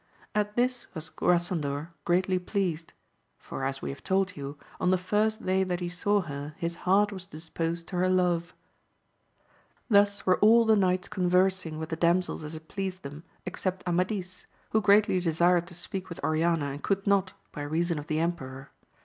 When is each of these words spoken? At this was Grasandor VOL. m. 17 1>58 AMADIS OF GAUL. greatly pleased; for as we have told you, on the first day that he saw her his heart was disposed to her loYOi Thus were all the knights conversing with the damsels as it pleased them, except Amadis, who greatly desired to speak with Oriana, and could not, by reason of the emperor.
At 0.33 0.55
this 0.55 0.87
was 0.95 1.11
Grasandor 1.11 1.59
VOL. 1.59 1.61
m. 1.61 1.61
17 1.61 1.63
1>58 1.63 1.65
AMADIS 1.69 1.73
OF 1.75 1.87
GAUL. 1.87 1.95
greatly 2.05 2.39
pleased; 2.39 2.93
for 3.37 3.63
as 3.65 3.81
we 3.83 3.89
have 3.91 4.03
told 4.03 4.35
you, 4.35 4.57
on 4.79 4.89
the 4.89 4.97
first 4.97 5.45
day 5.45 5.63
that 5.63 5.79
he 5.79 5.89
saw 5.89 6.21
her 6.21 6.55
his 6.57 6.75
heart 6.89 7.11
was 7.11 7.27
disposed 7.27 7.85
to 7.89 7.97
her 7.97 8.07
loYOi 8.07 8.51
Thus 9.91 10.25
were 10.25 10.39
all 10.39 10.65
the 10.65 10.75
knights 10.75 11.07
conversing 11.07 11.77
with 11.77 11.89
the 11.89 11.95
damsels 11.95 12.43
as 12.43 12.55
it 12.55 12.67
pleased 12.67 13.03
them, 13.03 13.25
except 13.45 13.87
Amadis, 13.87 14.47
who 14.71 14.81
greatly 14.81 15.19
desired 15.19 15.67
to 15.67 15.75
speak 15.75 16.09
with 16.09 16.19
Oriana, 16.23 16.71
and 16.71 16.81
could 16.81 17.05
not, 17.05 17.33
by 17.51 17.61
reason 17.61 17.99
of 17.99 18.07
the 18.07 18.17
emperor. 18.17 18.71